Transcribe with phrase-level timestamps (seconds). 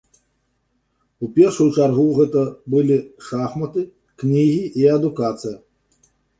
[1.27, 2.41] У першую чаргу гэта
[2.75, 2.97] былі
[3.29, 3.81] шахматы,
[4.25, 5.57] кнігі і адукацыя.